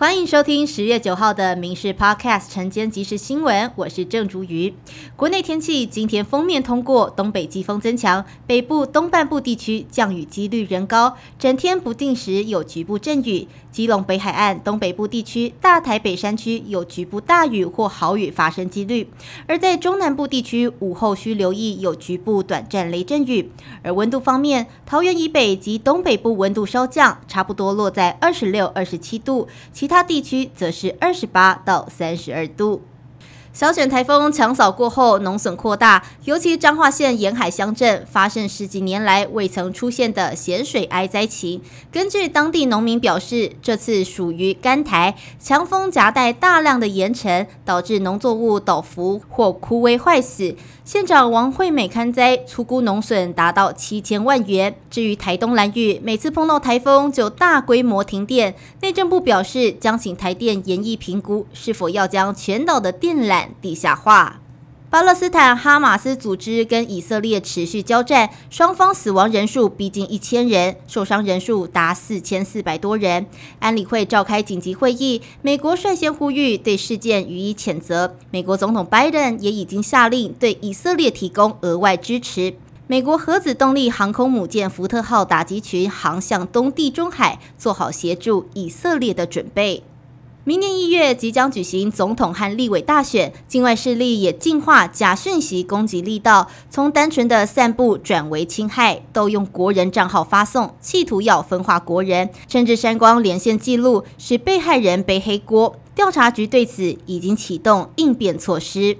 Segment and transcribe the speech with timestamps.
[0.00, 4.72] 欢迎收听十月九号的《民事 Podcast》晨间即时新闻，我是郑竹瑜。
[5.16, 13.48] 国内天气今天封面通过，东北季风增强，北部东半部地区降雨几率仍高，整天不定时有局部阵雨。
[13.70, 19.08] 基隆北海岸东北部地区、大台北山区有局部大雨或豪雨发生几率，
[19.46, 23.52] 而在中南部地区午后需留意有局部短暂雷阵雨。
[23.82, 32.82] 而温度方面，桃园以北及东北部温度稍降，差不多落在二十六、二十七度，其他地区则是二十八到三十二度。
[33.58, 41.60] 小卷台风强扫过后，农损扩大，尤其彰化县沿海乡镇发生十几年来未曾出现的咸水哀灾情。
[41.90, 50.54] 根据当地农民表示，这次属于干台，强风夹带大量的盐尘，导致农作物倒伏或枯萎坏死。
[50.84, 54.76] 县长王惠美勘灾，粗估农损达到七千万元。
[54.88, 63.47] 至于台东蓝屿，每次碰到台风就大规模停电，内政部表示将请台电研议评估，是否要将全岛的电缆。
[63.60, 64.40] 地下化。
[64.90, 73.26] 巴勒斯坦哈马斯组织跟以色列持续交战，双方死亡人数逼近一千人，受伤人数达四千四百多人。
[73.58, 78.16] 安理会召开紧急会议，美国率先呼吁对事件予以谴责。
[78.30, 82.54] 美国总统拜登也已经下令对以色列提供额外支持。
[82.86, 89.82] 美国核子动力航空母舰福特号打击群航向东地中海，做好协助以色列的准备。
[90.48, 105.76] 明年一月即将举行总统和立委大选，境外势力也进化假讯息攻击力道，从单纯的散布转为侵害，都用国人账号发送，企图要分化国人，甚至删光连线记录，使被害人背黑锅。
[105.94, 108.96] 调查局对此已经启动应变措施。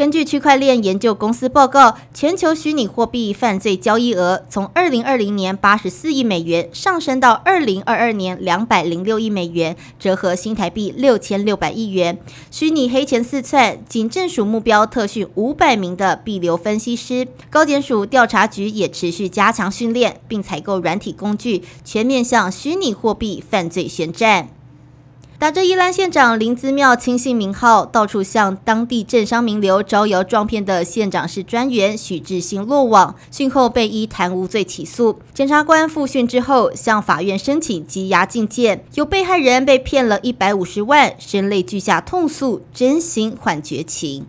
[0.00, 12.18] 根据区块链研究公司报告，全球虚拟货币犯罪交易额从二零二零年八十四亿美元上升到二零二二年两百零六亿美元，折合新台币六千六百亿元。
[12.50, 17.28] 虚拟黑钱四窜，仅正署目标特训五百名的币流分析师。
[17.50, 24.48] 高检署调查局也持续加强训练，并采购软体工具，全面向虚拟货币犯罪宣战。
[25.40, 35.18] 打着宜兰县长林资妙亲信名号，到处向当地政商名流招摇撞骗的县长室专员许志兴落网，讯后被依贪污罪起诉。
[35.32, 38.84] 检察官复讯之后，向法院申请羁押禁见。
[38.96, 44.26] 有被害人被骗了一百五十万，声泪俱下痛诉，真心换绝情。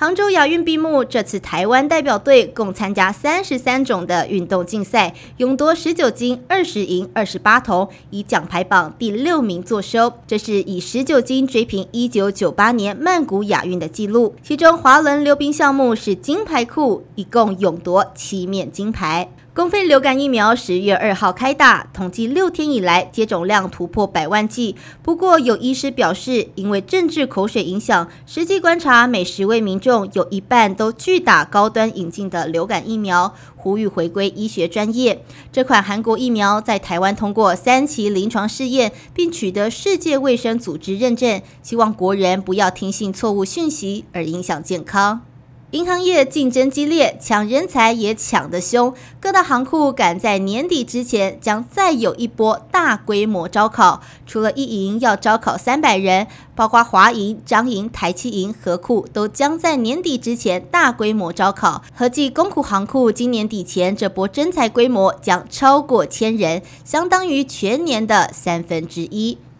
[0.00, 10.12] 杭州亚运闭幕，这次台湾代表队共参加三十三种的运动竞赛，勇夺十九金、二十银、二十八铜，以奖牌榜第六名坐收。
[10.24, 14.36] 这是以十九金追平一九九八年曼谷亚运的纪录。
[14.40, 19.28] 其中滑轮溜冰项目是金牌库，一共勇夺七面金牌。
[19.54, 24.76] 公费流感疫苗十月二号开打，统计六天以来接种量突破百万剂。
[25.02, 35.24] 不过有医师表示，因为政治口水影响，实际观察每十位民众有一半都拒打高端引进的流感疫苗，呼吁回归医学专业。
[35.50, 45.22] 这款韩国疫苗在台湾通过三期临床试验，并取得世界卫生组织认证，希望国人不要听信错误讯息而影响健康。
[45.72, 48.94] 银行业竞争激烈，抢人才也抢得凶。
[49.20, 54.00] 各大行库赶在年底之前将再有一波大规模招考。
[54.26, 61.82] 除了一银要招考三百人，包括华银、彰银、台七银、和库都将在年底之前大规模招考。
[61.94, 69.36] 合计公库行库今年底前这波征才规模将超过千人，相当于全年的三分之一。